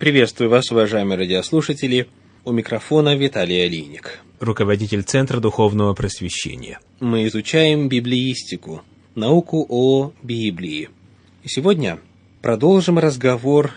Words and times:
Приветствую 0.00 0.48
вас, 0.48 0.70
уважаемые 0.70 1.18
радиослушатели. 1.18 2.08
У 2.46 2.52
микрофона 2.52 3.14
Виталий 3.14 3.66
Алиник. 3.66 4.20
Руководитель 4.38 5.02
Центра 5.02 5.40
Духовного 5.40 5.92
Просвещения. 5.92 6.80
Мы 7.00 7.26
изучаем 7.26 7.90
библеистику, 7.90 8.80
науку 9.14 9.66
о 9.68 10.12
Библии. 10.22 10.88
И 11.42 11.48
сегодня 11.48 11.98
продолжим 12.40 12.98
разговор 12.98 13.72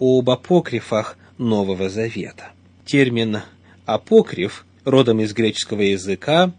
об 0.00 0.28
апокрифах 0.28 1.16
Нового 1.38 1.88
Завета. 1.88 2.50
Термин 2.84 3.42
«апокриф» 3.86 4.66
родом 4.84 5.20
из 5.20 5.32
греческого 5.34 5.82
языка 5.82 6.52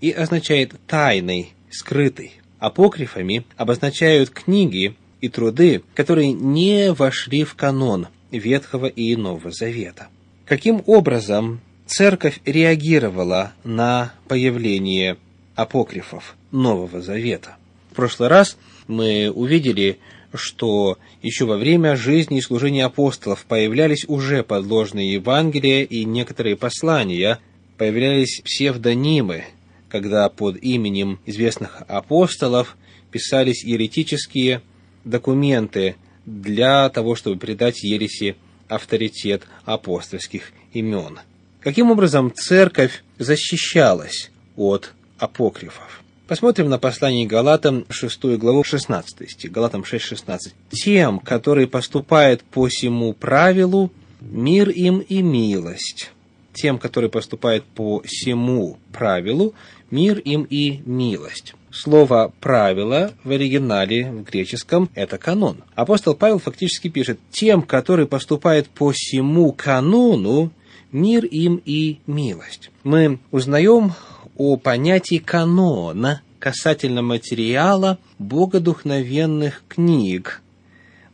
и 0.00 0.10
означает 0.10 0.72
«тайный», 0.86 1.52
«скрытый». 1.68 2.32
Апокрифами 2.58 3.44
обозначают 3.58 4.30
книги 4.30 4.96
и 5.20 5.28
труды, 5.28 5.82
которые 5.94 6.32
не 6.32 6.94
вошли 6.94 7.44
в 7.44 7.56
канон 7.56 8.08
Ветхого 8.38 8.86
и 8.86 9.14
Нового 9.16 9.50
Завета. 9.50 10.08
Каким 10.44 10.82
образом 10.86 11.60
церковь 11.86 12.40
реагировала 12.44 13.52
на 13.64 14.12
появление 14.28 15.16
апокрифов 15.54 16.36
Нового 16.50 17.00
Завета? 17.00 17.56
В 17.90 17.94
прошлый 17.94 18.28
раз 18.28 18.56
мы 18.88 19.30
увидели, 19.30 19.98
что 20.34 20.98
еще 21.22 21.44
во 21.44 21.56
время 21.56 21.96
жизни 21.96 22.38
и 22.38 22.42
служения 22.42 22.84
апостолов 22.84 23.44
появлялись 23.44 24.04
уже 24.08 24.42
подложные 24.42 25.12
Евангелия 25.12 25.84
и 25.84 26.04
некоторые 26.04 26.56
послания, 26.56 27.38
появлялись 27.76 28.40
псевдонимы, 28.42 29.44
когда 29.88 30.28
под 30.30 30.56
именем 30.56 31.20
известных 31.26 31.82
апостолов 31.86 32.76
писались 33.10 33.62
еретические 33.62 34.62
документы 35.04 35.96
для 36.26 36.88
того, 36.88 37.14
чтобы 37.14 37.38
придать 37.38 37.82
ереси 37.82 38.36
авторитет 38.68 39.42
апостольских 39.64 40.52
имен. 40.72 41.20
Каким 41.60 41.90
образом 41.90 42.32
церковь 42.34 43.04
защищалась 43.18 44.30
от 44.56 44.92
апокрифов? 45.18 46.02
Посмотрим 46.26 46.68
на 46.70 46.78
послание 46.78 47.26
Галатам 47.26 47.84
6 47.90 48.24
главу 48.38 48.64
16 48.64 49.30
стих, 49.30 49.52
Галатам 49.52 49.84
6, 49.84 50.04
16. 50.04 50.54
«Тем, 50.70 51.18
которые 51.18 51.66
поступают 51.66 52.42
по 52.42 52.68
всему 52.68 53.12
правилу, 53.12 53.92
мир 54.20 54.70
им 54.70 55.00
и 55.00 55.20
милость. 55.20 56.10
Тем, 56.54 56.78
которые 56.78 57.10
поступают 57.10 57.64
по 57.64 58.00
всему 58.04 58.78
правилу, 58.92 59.54
мир 59.90 60.18
им 60.18 60.44
и 60.44 60.80
милость». 60.86 61.54
Слово 61.72 62.34
«правило» 62.40 63.12
в 63.24 63.30
оригинале, 63.30 64.10
в 64.10 64.24
греческом, 64.24 64.90
это 64.94 65.16
канон. 65.16 65.64
Апостол 65.74 66.14
Павел 66.14 66.38
фактически 66.38 66.88
пишет, 66.88 67.18
«Тем, 67.30 67.62
которые 67.62 68.06
поступают 68.06 68.68
по 68.68 68.92
всему 68.92 69.52
канону, 69.52 70.52
мир 70.92 71.24
им 71.24 71.62
и 71.64 72.00
милость». 72.06 72.70
Мы 72.84 73.20
узнаем 73.30 73.94
о 74.36 74.58
понятии 74.58 75.16
канона 75.16 76.20
касательно 76.38 77.00
материала 77.00 77.98
богодухновенных 78.18 79.62
книг 79.66 80.42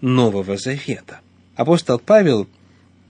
Нового 0.00 0.56
Завета. 0.56 1.20
Апостол 1.54 2.00
Павел 2.00 2.48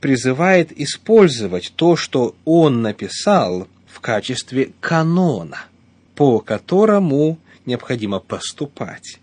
призывает 0.00 0.78
использовать 0.78 1.72
то, 1.74 1.96
что 1.96 2.34
он 2.44 2.82
написал 2.82 3.68
в 3.86 4.00
качестве 4.00 4.72
канона– 4.80 5.64
по 6.18 6.40
которому 6.40 7.38
необходимо 7.64 8.18
поступать. 8.18 9.20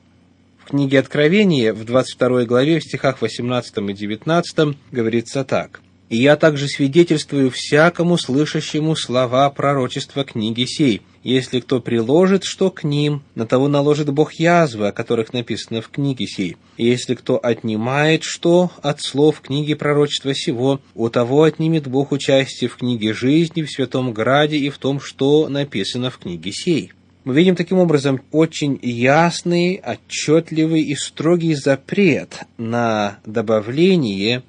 В 0.58 0.70
книге 0.70 1.00
Откровения 1.00 1.74
в 1.74 1.84
22 1.84 2.46
главе, 2.46 2.80
в 2.80 2.86
стихах 2.86 3.22
18 3.22 3.78
и 3.80 3.94
19 3.94 4.78
говорится 4.94 5.44
так. 5.44 5.82
«И 6.08 6.16
я 6.16 6.38
также 6.38 6.70
свидетельствую 6.70 7.52
всякому 7.52 8.18
слышащему 8.18 8.96
слова 8.96 9.50
пророчества 9.50 10.24
книги 10.24 10.64
сей. 10.64 11.02
Если 11.26 11.60
кто 11.60 11.82
приложит 11.82 12.44
что 12.44 12.70
к 12.70 12.84
ним, 12.84 13.24
на 13.34 13.48
того 13.48 13.68
наложит 13.68 14.14
Бог 14.14 14.34
язвы, 14.34 14.90
о 14.90 14.92
которых 14.92 15.34
написано 15.34 15.82
в 15.82 15.90
книге 15.90 16.28
сей. 16.28 16.56
И 16.78 16.86
если 16.86 17.16
кто 17.16 17.40
отнимает 17.44 18.22
что 18.24 18.70
от 18.84 19.02
слов 19.02 19.42
книги 19.42 19.74
пророчества 19.74 20.36
сего, 20.36 20.80
у 20.94 21.10
того 21.10 21.42
отнимет 21.42 21.88
Бог 21.88 22.12
участие 22.12 22.70
в 22.70 22.76
книге 22.76 23.12
жизни, 23.16 23.64
в 23.64 23.72
святом 23.72 24.14
граде 24.14 24.58
и 24.58 24.70
в 24.70 24.78
том, 24.78 25.00
что 25.00 25.50
написано 25.50 26.12
в 26.12 26.20
книге 26.20 26.52
сей». 26.52 26.94
Мы 27.24 27.34
видим 27.34 27.56
таким 27.56 27.80
образом 27.80 28.22
очень 28.32 28.78
ясный, 28.84 29.82
отчетливый 29.84 30.84
и 30.84 30.96
строгий 30.96 31.56
запрет 31.56 32.42
на 32.60 33.18
добавление 33.26 34.44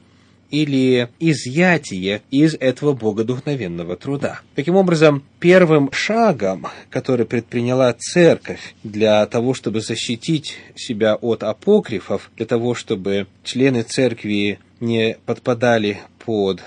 или 0.51 1.09
изъятие 1.19 2.23
из 2.31 2.55
этого 2.55 2.93
богодухновенного 2.93 3.97
труда. 3.97 4.41
Таким 4.55 4.77
образом, 4.77 5.23
первым 5.41 5.91
шагом, 5.93 6.67
который 6.91 7.27
предприняла 7.27 7.93
церковь 7.93 8.75
для 8.83 9.25
того, 9.27 9.55
чтобы 9.55 9.81
защитить 9.81 10.59
себя 10.75 11.17
от 11.17 11.43
апокрифов, 11.43 12.31
для 12.37 12.47
того, 12.47 12.75
чтобы 12.75 13.27
члены 13.45 13.83
церкви 13.83 14.59
не 14.81 15.17
подпадали 15.27 15.99
под 16.25 16.63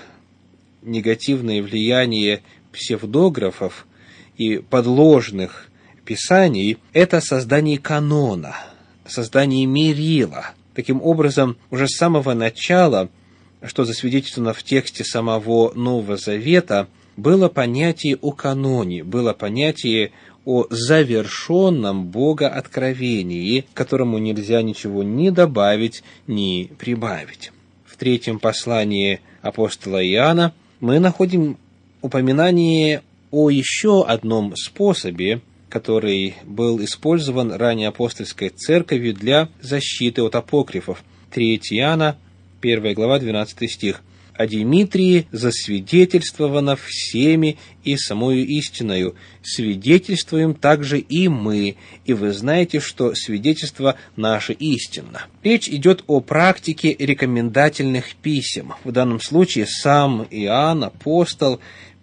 негативное 0.82 1.62
влияние 1.62 2.42
псевдографов 2.72 3.86
и 4.36 4.58
подложных 4.58 5.68
писаний– 6.04 6.78
это 6.92 7.20
создание 7.20 7.78
канона, 7.78 8.56
создание 9.06 9.66
мерила. 9.66 10.50
Таким 10.74 11.02
образом, 11.02 11.56
уже 11.70 11.86
с 11.88 11.96
самого 11.96 12.34
начала– 12.34 13.08
что 13.62 13.84
засвидетельствовано 13.84 14.52
в 14.52 14.62
тексте 14.62 15.04
самого 15.04 15.72
Нового 15.74 16.16
Завета, 16.16 16.88
было 17.16 17.48
понятие 17.48 18.16
о 18.16 18.32
каноне, 18.32 19.04
было 19.04 19.32
понятие 19.32 20.12
о 20.44 20.66
завершенном 20.70 22.06
Бога 22.06 22.48
откровении, 22.48 23.66
которому 23.74 24.18
нельзя 24.18 24.62
ничего 24.62 25.02
ни 25.02 25.30
добавить, 25.30 26.02
ни 26.26 26.70
прибавить. 26.78 27.52
В 27.84 27.96
третьем 27.96 28.38
послании 28.38 29.20
апостола 29.42 30.04
Иоанна 30.04 30.54
мы 30.80 30.98
находим 30.98 31.58
упоминание 32.00 33.02
о 33.30 33.50
еще 33.50 34.04
одном 34.04 34.56
способе, 34.56 35.42
который 35.68 36.34
был 36.44 36.82
использован 36.82 37.52
ранее 37.52 37.88
апостольской 37.88 38.48
церковью 38.48 39.14
для 39.14 39.48
защиты 39.60 40.22
от 40.22 40.34
апокрифов. 40.34 41.04
3 41.30 41.60
Иоанна 41.70 42.16
1 42.60 42.94
глава, 42.94 43.18
12 43.18 43.70
стих. 43.70 44.02
«О 44.34 44.46
Димитрии 44.46 45.26
засвидетельствовано 45.32 46.74
всеми 46.74 47.58
и 47.84 47.96
самою 47.96 48.46
истиною. 48.46 49.14
Свидетельствуем 49.42 50.54
также 50.54 50.98
и 50.98 51.28
мы, 51.28 51.76
и 52.06 52.14
вы 52.14 52.32
знаете, 52.32 52.80
что 52.80 53.14
свидетельство 53.14 53.96
наше 54.16 54.54
истинно». 54.54 55.26
Речь 55.42 55.68
идет 55.68 56.04
о 56.06 56.20
практике 56.20 56.96
рекомендательных 56.98 58.14
писем. 58.14 58.72
В 58.82 58.92
данном 58.92 59.20
случае 59.20 59.66
сам 59.66 60.26
Иоанн, 60.30 60.84
апостол, 60.84 61.60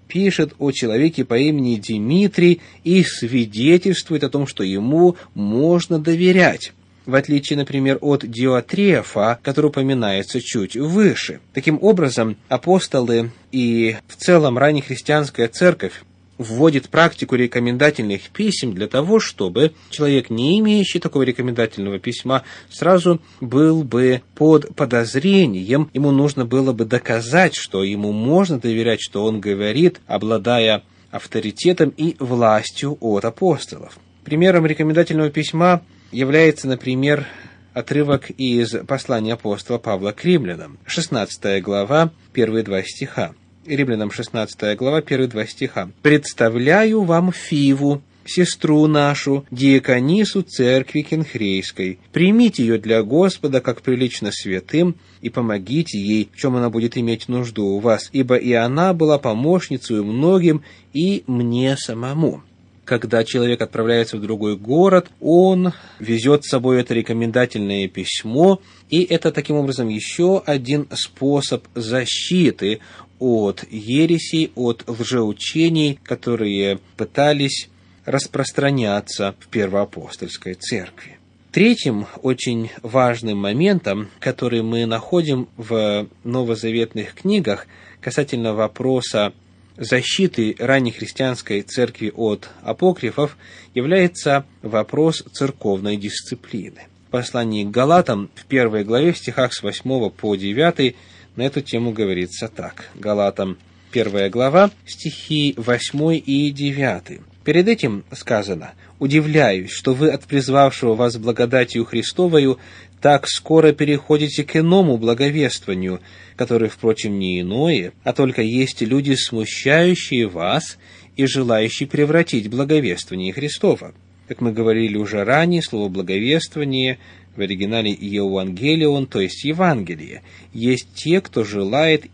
пишет 0.07 0.53
о 0.59 0.71
человеке 0.71 1.25
по 1.25 1.39
имени 1.39 1.75
Димитрий 1.75 2.61
и 2.83 3.03
свидетельствует 3.03 4.23
о 4.23 4.29
том, 4.29 4.45
что 4.45 4.63
ему 4.63 5.15
можно 5.33 5.97
доверять 5.97 6.71
в 7.07 7.15
отличие, 7.15 7.57
например, 7.57 7.97
от 8.01 8.29
Диотрефа, 8.29 9.39
который 9.41 9.67
упоминается 9.67 10.41
чуть 10.41 10.75
выше. 10.75 11.39
Таким 11.53 11.79
образом, 11.81 12.37
апостолы 12.49 13.31
и 13.51 13.95
в 14.07 14.17
целом 14.17 14.57
раннехристианская 14.57 15.47
церковь 15.47 16.03
вводит 16.37 16.89
практику 16.89 17.35
рекомендательных 17.35 18.29
писем 18.29 18.73
для 18.73 18.87
того, 18.87 19.19
чтобы 19.19 19.71
человек, 19.89 20.29
не 20.29 20.59
имеющий 20.59 20.99
такого 20.99 21.23
рекомендательного 21.23 21.97
письма, 21.97 22.43
сразу 22.69 23.19
был 23.41 23.83
бы 23.83 24.21
под 24.35 24.75
подозрением, 24.75 25.89
ему 25.93 26.11
нужно 26.11 26.45
было 26.45 26.73
бы 26.73 26.85
доказать, 26.85 27.55
что 27.55 27.83
ему 27.83 28.11
можно 28.11 28.59
доверять, 28.59 28.99
что 29.01 29.25
он 29.25 29.39
говорит, 29.39 30.01
обладая 30.05 30.83
авторитетом 31.09 31.89
и 31.95 32.15
властью 32.19 32.97
от 32.99 33.25
апостолов. 33.25 33.97
Примером 34.23 34.65
рекомендательного 34.65 35.29
письма 35.29 35.81
является, 36.11 36.67
например, 36.67 37.27
отрывок 37.73 38.29
из 38.31 38.71
послания 38.87 39.33
апостола 39.33 39.77
Павла 39.77 40.11
к 40.11 40.23
римлянам, 40.25 40.77
16 40.85 41.61
глава, 41.61 42.11
первые 42.33 42.63
два 42.63 42.81
стиха. 42.83 43.33
Римлянам 43.65 44.11
16 44.11 44.77
глава, 44.77 45.01
первые 45.01 45.27
два 45.27 45.45
стиха. 45.45 45.89
«Представляю 46.01 47.03
вам 47.03 47.33
Фиву, 47.33 48.01
сестру 48.25 48.87
нашу, 48.87 49.45
диаконису 49.51 50.41
церкви 50.41 51.01
Кенхрейской. 51.01 51.99
Примите 52.13 52.63
ее 52.63 52.77
для 52.77 53.03
Господа, 53.03 53.61
как 53.61 53.81
прилично 53.81 54.31
святым, 54.31 54.95
и 55.21 55.29
помогите 55.29 55.99
ей, 55.99 56.29
в 56.33 56.37
чем 56.37 56.55
она 56.55 56.69
будет 56.69 56.97
иметь 56.97 57.27
нужду 57.27 57.65
у 57.65 57.79
вас, 57.79 58.09
ибо 58.13 58.35
и 58.35 58.53
она 58.53 58.93
была 58.93 59.17
помощницей 59.17 60.01
многим, 60.01 60.63
и 60.93 61.23
мне 61.27 61.75
самому». 61.77 62.43
Когда 62.87 63.25
человек 63.25 63.61
отправляется 63.61 64.17
в 64.17 64.21
другой 64.21 64.55
город, 64.55 65.09
он 65.19 65.73
везет 65.99 66.45
с 66.45 66.49
собой 66.49 66.79
это 66.79 66.93
рекомендательное 66.93 67.87
письмо, 67.89 68.61
и 68.89 69.03
это 69.03 69.31
таким 69.31 69.57
образом 69.57 69.89
еще 69.89 70.41
один 70.45 70.87
способ 70.93 71.65
защиты 71.75 72.79
от 73.19 73.65
ересей, 73.69 74.51
от 74.55 74.85
лжеучений, 74.87 75.99
которые 76.01 76.79
пытались 76.95 77.69
распространяться 78.05 79.35
в 79.37 79.47
первоапостольской 79.49 80.53
церкви. 80.53 81.17
Третьим 81.51 82.05
очень 82.21 82.69
важным 82.83 83.37
моментом, 83.39 84.09
который 84.19 84.61
мы 84.61 84.85
находим 84.85 85.49
в 85.57 86.07
новозаветных 86.23 87.15
книгах 87.15 87.67
касательно 87.99 88.53
вопроса 88.53 89.33
защиты 89.77 90.55
раннехристианской 90.59 91.61
церкви 91.61 92.11
от 92.15 92.49
апокрифов, 92.61 93.37
является 93.73 94.45
вопрос 94.61 95.23
церковной 95.31 95.97
дисциплины. 95.97 96.87
В 97.07 97.11
послании 97.11 97.63
к 97.63 97.71
Галатам 97.71 98.29
в 98.35 98.45
первой 98.45 98.83
главе 98.83 99.13
в 99.13 99.17
стихах 99.17 99.53
с 99.53 99.63
8 99.63 100.09
по 100.09 100.35
9 100.35 100.95
на 101.35 101.41
эту 101.43 101.61
тему 101.61 101.91
говорится 101.91 102.47
так. 102.47 102.89
Галатам 102.95 103.57
первая 103.91 104.29
глава, 104.29 104.71
стихи 104.85 105.53
8 105.57 106.21
и 106.25 106.51
9. 106.51 107.21
Перед 107.45 107.67
этим 107.69 108.03
сказано 108.11 108.73
«Удивляюсь, 108.99 109.71
что 109.71 109.93
вы 109.93 110.09
от 110.09 110.25
призвавшего 110.25 110.95
вас 110.95 111.17
благодатью 111.17 111.85
Христовою 111.85 112.59
так 113.01 113.27
скоро 113.27 113.73
переходите 113.73 114.43
к 114.43 114.55
иному 114.55 114.97
благовествованию, 114.97 116.01
которое, 116.35 116.69
впрочем, 116.69 117.19
не 117.19 117.41
иное, 117.41 117.93
а 118.03 118.13
только 118.13 118.41
есть 118.41 118.81
люди, 118.81 119.13
смущающие 119.13 120.27
вас 120.27 120.77
и 121.15 121.25
желающие 121.25 121.87
превратить 121.87 122.49
благовествование 122.49 123.33
Христова». 123.33 123.93
Как 124.27 124.41
мы 124.41 124.51
говорили 124.51 124.97
уже 124.97 125.23
ранее, 125.23 125.61
слово 125.61 125.87
«благовествование» 125.87 126.99
в 127.37 127.41
оригинале 127.41 127.91
«евангелион», 127.91 129.07
то 129.07 129.21
есть 129.21 129.45
«Евангелие». 129.45 130.21
Есть 130.53 130.89
те, 130.95 131.21
кто 131.21 131.45
желает 131.45 132.07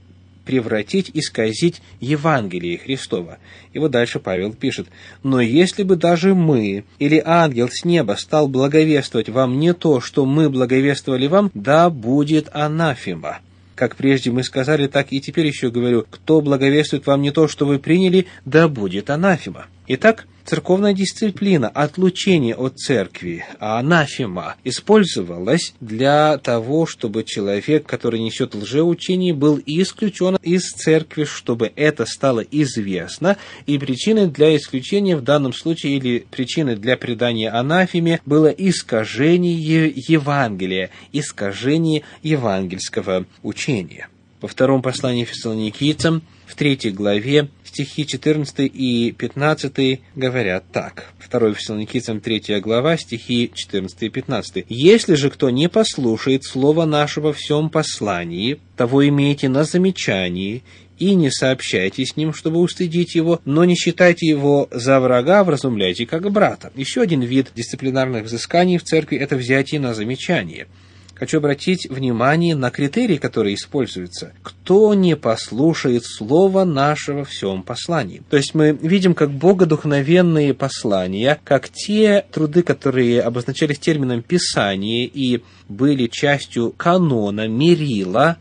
превратить, 0.45 1.12
исказить 1.13 1.81
Евангелие 2.00 2.78
Христова. 2.78 3.38
И 3.72 3.80
вот 3.80 3.92
дальше 3.92 4.19
Павел 4.19 4.54
пишет, 4.54 4.88
«Но 5.24 5.42
если 5.42 5.84
бы 5.84 5.95
даже 5.95 6.36
мы 6.36 6.84
или 7.00 7.22
ангел 7.24 7.69
с 7.69 7.86
неба 7.86 8.16
стал 8.18 8.48
благовествовать 8.48 9.30
вам 9.30 9.60
не 9.60 9.74
то, 9.74 10.01
что 10.01 10.25
мы 10.25 10.50
благовествовали 10.50 11.28
вам, 11.28 11.51
да 11.54 11.90
будет 11.90 12.50
анафема». 12.54 13.40
Как 13.75 13.95
прежде 13.95 14.30
мы 14.30 14.44
сказали, 14.44 14.88
так 14.88 15.07
и 15.12 15.19
теперь 15.19 15.48
еще 15.48 15.72
говорю, 15.72 16.06
кто 16.10 16.42
благовествует 16.42 17.07
вам 17.07 17.22
не 17.22 17.31
то, 17.31 17.48
что 17.48 17.66
вы 17.66 17.80
приняли, 17.80 18.28
да 18.46 18.68
будет 18.68 19.10
анафема. 19.10 19.66
Итак, 19.85 20.27
церковная 20.45 20.94
дисциплина, 20.94 21.68
отлучение 21.68 22.56
от 22.56 22.80
церкви, 22.80 23.44
анафема, 23.59 24.56
использовалась 24.63 25.74
для 25.81 26.38
того, 26.38 26.85
чтобы 26.85 27.25
человек, 27.25 27.85
который 27.85 28.21
несет 28.21 28.56
лжеучение, 28.56 29.33
был 29.33 29.59
исключен 29.65 30.38
из 30.41 30.69
церкви, 30.71 31.25
чтобы 31.25 31.74
это 31.75 32.06
стало 32.06 32.39
известно, 32.39 33.35
и 33.65 33.77
причиной 33.77 34.27
для 34.27 34.56
исключения 34.56 35.18
в 35.18 35.21
данном 35.21 35.51
случае 35.51 35.97
или 35.97 36.25
причиной 36.31 36.77
для 36.77 36.95
предания 36.95 37.50
анафеме 37.50 38.21
было 38.25 38.47
искажение 38.47 39.94
Евангелия, 40.07 40.91
искажение 41.12 42.03
евангельского 42.21 43.25
учения. 43.41 44.07
Во 44.39 44.47
втором 44.47 44.81
послании 44.81 45.25
фессалоникийцам, 45.25 46.21
в 46.45 46.56
третьей 46.56 46.91
главе, 46.91 47.50
стихи 47.74 48.06
14 48.06 48.72
и 48.72 49.12
15 49.18 50.00
говорят 50.16 50.64
так. 50.72 51.12
2 51.28 51.54
Фессалоникийцам 51.54 52.22
3 52.22 52.60
глава, 52.60 52.98
стихи 52.98 53.52
14 53.54 54.04
и 54.04 54.10
15. 54.10 54.66
«Если 54.70 55.16
же 55.16 55.31
кто 55.31 55.50
не 55.50 55.68
послушает 55.70 56.44
слова 56.44 56.86
нашего 56.86 57.34
в 57.34 57.38
всем 57.38 57.72
послании, 57.72 58.60
того 58.78 59.08
имейте 59.08 59.50
на 59.50 59.64
замечании, 59.64 60.62
и 61.00 61.16
не 61.16 61.31
сообщайте 61.31 62.06
с 62.06 62.16
ним, 62.16 62.31
чтобы 62.34 62.60
устыдить 62.60 63.16
его, 63.16 63.42
но 63.44 63.66
не 63.66 63.75
считайте 63.75 64.28
его 64.28 64.70
за 64.70 65.00
врага, 65.00 65.44
вразумляйте 65.44 66.06
как 66.06 66.31
брата». 66.31 66.72
Еще 66.75 67.02
один 67.02 67.22
вид 67.22 67.48
дисциплинарных 67.56 68.25
взысканий 68.25 68.78
в 68.78 68.84
церкви– 68.84 69.18
это 69.20 69.36
взятие 69.36 69.81
на 69.81 69.96
замечание– 69.96 70.68
хочу 71.24 71.38
обратить 71.38 71.90
внимание 71.90 72.54
на 72.54 72.70
критерии, 72.70 73.16
которые 73.16 73.56
используются. 73.56 74.34
Кто 74.44 74.94
не 74.94 75.16
послушает 75.16 76.04
слова 76.04 76.66
нашего 76.66 77.24
всем 77.24 77.64
послании. 77.64 78.22
То 78.30 78.36
есть 78.36 78.54
мы 78.54 78.72
видим, 78.74 79.14
как 79.14 79.31
богодухновенные 79.31 80.54
послания, 80.54 81.40
как 81.46 81.70
те 81.70 82.25
труды, 82.30 82.62
которые 82.62 83.22
обозначались 83.22 83.80
термином 83.80 84.22
«писание» 84.22 85.06
и 85.06 85.42
были 85.70 86.08
частью 86.08 86.72
канона, 86.75 87.48
мерила 87.48 88.36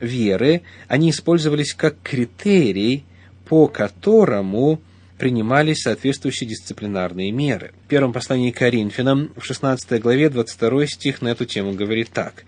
веры, 0.00 0.62
они 0.88 1.10
использовались 1.10 1.74
как 1.74 1.94
критерий, 2.02 3.04
по 3.48 3.68
которому 3.68 4.80
принимались 5.20 5.82
соответствующие 5.82 6.48
дисциплинарные 6.48 7.30
меры. 7.30 7.72
В 7.84 7.88
первом 7.88 8.14
послании 8.14 8.52
Коринфянам, 8.52 9.34
в 9.36 9.44
16 9.44 10.00
главе, 10.00 10.30
22 10.30 10.86
стих 10.86 11.20
на 11.20 11.28
эту 11.28 11.44
тему 11.44 11.74
говорит 11.74 12.08
так. 12.10 12.44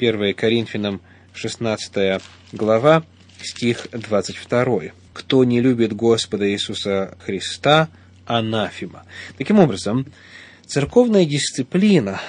1 0.00 0.34
Коринфянам, 0.34 1.00
16 1.34 2.20
глава, 2.52 3.04
стих 3.40 3.86
22. 3.92 4.92
«Кто 5.12 5.44
не 5.44 5.60
любит 5.60 5.92
Господа 5.92 6.50
Иисуса 6.50 7.16
Христа, 7.24 7.88
анафима». 8.26 9.04
Таким 9.38 9.60
образом, 9.60 10.04
церковная 10.66 11.26
дисциплина, 11.26 12.20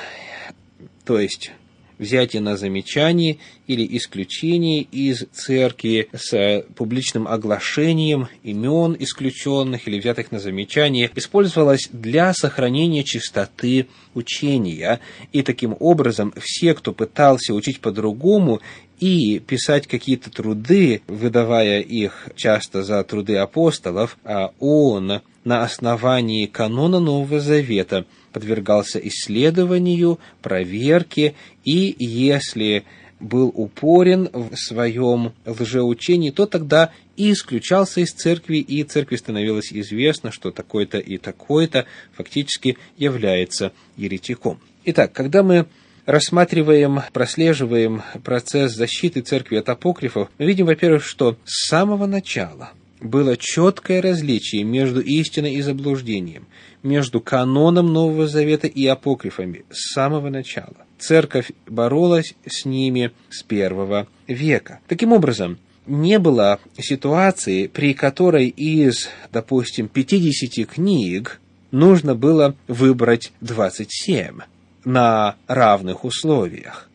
то 1.05 1.19
есть 1.19 1.51
взятие 1.97 2.41
на 2.41 2.57
замечание 2.57 3.37
или 3.67 3.97
исключение 3.97 4.81
из 4.81 5.25
церкви 5.31 6.09
с 6.13 6.63
публичным 6.75 7.27
оглашением 7.27 8.27
имен 8.43 8.95
исключенных 8.99 9.87
или 9.87 9.99
взятых 9.99 10.31
на 10.31 10.39
замечание 10.39 11.09
использовалось 11.15 11.89
для 11.91 12.33
сохранения 12.33 13.03
чистоты 13.03 13.87
учения. 14.13 14.99
И 15.31 15.41
таким 15.41 15.75
образом 15.79 16.33
все, 16.37 16.73
кто 16.73 16.93
пытался 16.93 17.53
учить 17.53 17.79
по-другому 17.79 18.61
и 18.99 19.39
писать 19.39 19.87
какие-то 19.87 20.31
труды, 20.31 21.01
выдавая 21.07 21.81
их 21.81 22.29
часто 22.35 22.83
за 22.83 23.03
труды 23.03 23.37
апостолов, 23.37 24.17
а 24.23 24.51
он 24.59 25.21
на 25.47 25.63
основании 25.63 26.45
канона 26.45 26.99
Нового 26.99 27.39
Завета 27.39 28.05
подвергался 28.33 28.99
исследованию, 28.99 30.19
проверке, 30.41 31.35
и 31.63 31.95
если 31.97 32.83
был 33.21 33.47
упорен 33.55 34.29
в 34.33 34.55
своем 34.57 35.33
лжеучении, 35.45 36.31
то 36.31 36.47
тогда 36.47 36.91
и 37.15 37.31
исключался 37.31 38.01
из 38.01 38.11
церкви, 38.11 38.57
и 38.57 38.83
церкви 38.83 39.15
становилось 39.15 39.71
известно, 39.71 40.33
что 40.33 40.51
такой-то 40.51 40.99
и 40.99 41.17
такой-то 41.17 41.85
фактически 42.11 42.77
является 42.97 43.71
еретиком. 43.95 44.59
Итак, 44.83 45.13
когда 45.13 45.43
мы 45.43 45.67
рассматриваем, 46.05 46.99
прослеживаем 47.13 48.03
процесс 48.21 48.73
защиты 48.73 49.21
церкви 49.21 49.55
от 49.55 49.69
апокрифов, 49.69 50.29
мы 50.37 50.45
видим, 50.45 50.65
во-первых, 50.65 51.05
что 51.05 51.37
с 51.45 51.69
самого 51.69 52.05
начала 52.05 52.71
было 52.99 53.37
четкое 53.37 54.01
различие 54.01 54.63
между 54.63 55.01
истиной 55.01 55.55
и 55.55 55.61
заблуждением, 55.61 56.47
между 56.83 57.21
каноном 57.21 57.93
Нового 57.93 58.27
Завета 58.27 58.67
и 58.67 58.85
апокрифами 58.85 59.65
с 59.69 59.93
самого 59.93 60.29
начала. 60.29 60.75
Церковь 60.99 61.51
боролась 61.67 62.33
с 62.45 62.65
ними 62.65 63.11
с 63.29 63.43
первого 63.43 64.07
века. 64.27 64.79
Таким 64.87 65.13
образом, 65.13 65.59
не 65.85 66.19
было 66.19 66.59
ситуации, 66.77 67.67
при 67.67 67.93
которой 67.93 68.47
из, 68.47 69.09
допустим, 69.31 69.87
50 69.87 70.67
книг 70.67 71.39
нужно 71.71 72.15
было 72.15 72.55
выбрать 72.67 73.31
27 73.41 74.39
на 74.85 75.35
равных 75.47 76.03
условиях. 76.03 76.86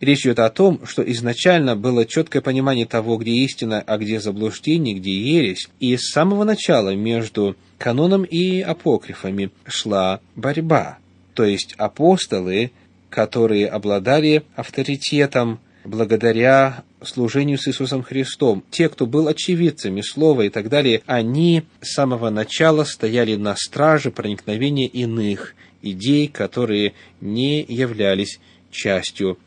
Речь 0.00 0.26
идет 0.26 0.40
о 0.40 0.50
том, 0.50 0.80
что 0.84 1.02
изначально 1.10 1.74
было 1.74 2.04
четкое 2.04 2.42
понимание 2.42 2.84
того, 2.84 3.16
где 3.16 3.30
истина, 3.30 3.82
а 3.86 3.96
где 3.96 4.20
заблуждение, 4.20 4.94
где 4.94 5.10
ересь. 5.10 5.68
И 5.80 5.96
с 5.96 6.10
самого 6.10 6.44
начала 6.44 6.94
между 6.94 7.56
каноном 7.78 8.24
и 8.24 8.60
апокрифами 8.60 9.50
шла 9.66 10.20
борьба. 10.34 10.98
То 11.34 11.44
есть 11.44 11.74
апостолы, 11.78 12.72
которые 13.08 13.68
обладали 13.68 14.42
авторитетом 14.54 15.60
благодаря 15.84 16.84
служению 17.02 17.58
с 17.58 17.68
Иисусом 17.68 18.02
Христом, 18.02 18.64
те, 18.70 18.88
кто 18.88 19.06
был 19.06 19.28
очевидцами 19.28 20.02
слова 20.02 20.42
и 20.42 20.50
так 20.50 20.68
далее, 20.68 21.02
они 21.06 21.62
с 21.80 21.94
самого 21.94 22.28
начала 22.28 22.84
стояли 22.84 23.36
на 23.36 23.56
страже 23.56 24.10
проникновения 24.10 24.88
иных 24.88 25.54
идей, 25.82 26.28
которые 26.28 26.94
не 27.20 27.62
являлись 27.62 28.40
частью 28.70 29.38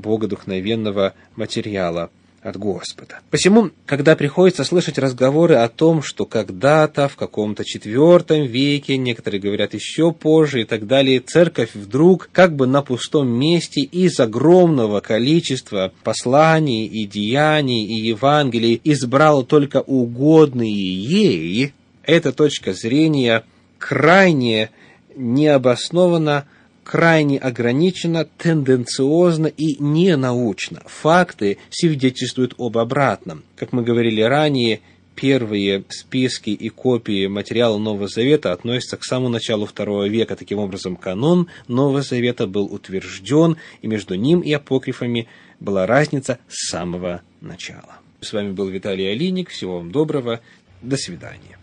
богодухновенного 0.00 1.14
материала 1.36 2.10
от 2.42 2.56
Господа. 2.56 3.20
Посему, 3.30 3.70
когда 3.84 4.14
приходится 4.16 4.64
слышать 4.64 4.98
разговоры 4.98 5.56
о 5.56 5.68
том, 5.68 6.02
что 6.02 6.24
когда-то 6.24 7.08
в 7.08 7.16
каком-то 7.16 7.64
четвертом 7.64 8.46
веке, 8.46 8.96
некоторые 8.96 9.40
говорят 9.40 9.74
еще 9.74 10.12
позже 10.12 10.62
и 10.62 10.64
так 10.64 10.86
далее, 10.86 11.20
церковь 11.20 11.70
вдруг 11.74 12.28
как 12.32 12.54
бы 12.54 12.66
на 12.66 12.82
пустом 12.82 13.28
месте 13.28 13.80
из 13.80 14.18
огромного 14.20 15.00
количества 15.00 15.92
посланий 16.04 16.86
и 16.86 17.06
деяний 17.06 17.84
и 17.84 17.94
Евангелий 17.94 18.80
избрала 18.84 19.44
только 19.44 19.80
угодные 19.80 20.72
ей, 20.72 21.72
эта 22.04 22.32
точка 22.32 22.72
зрения 22.72 23.44
крайне 23.78 24.70
необоснованно 25.14 26.46
крайне 26.88 27.38
ограничено, 27.38 28.24
тенденциозно 28.24 29.46
и 29.46 29.76
ненаучно. 29.78 30.80
Факты 30.86 31.58
свидетельствуют 31.68 32.54
об 32.56 32.78
обратном. 32.78 33.42
Как 33.56 33.74
мы 33.74 33.82
говорили 33.82 34.22
ранее, 34.22 34.80
первые 35.14 35.84
списки 35.90 36.48
и 36.48 36.70
копии 36.70 37.26
материала 37.26 37.76
Нового 37.76 38.08
Завета 38.08 38.54
относятся 38.54 38.96
к 38.96 39.04
самому 39.04 39.28
началу 39.28 39.66
второго 39.66 40.08
века. 40.08 40.34
Таким 40.34 40.60
образом, 40.60 40.96
канон 40.96 41.48
Нового 41.66 42.00
Завета 42.00 42.46
был 42.46 42.64
утвержден, 42.64 43.58
и 43.82 43.86
между 43.86 44.14
ним 44.14 44.40
и 44.40 44.50
апокрифами 44.50 45.28
была 45.60 45.86
разница 45.86 46.38
с 46.48 46.70
самого 46.70 47.20
начала. 47.42 47.98
С 48.22 48.32
вами 48.32 48.52
был 48.52 48.66
Виталий 48.68 49.12
Алиник. 49.12 49.50
Всего 49.50 49.76
вам 49.76 49.92
доброго. 49.92 50.40
До 50.80 50.96
свидания. 50.96 51.58